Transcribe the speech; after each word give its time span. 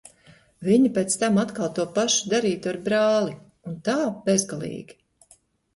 Viņa 0.69 0.89
pēc 0.95 1.17
tam 1.23 1.37
atkal 1.43 1.69
to 1.81 1.85
pašu 1.99 2.33
darītu 2.33 2.73
ar 2.73 2.81
brāli. 2.89 3.37
Un 3.73 3.79
tā 3.91 3.99
bezgalīgi. 4.31 5.01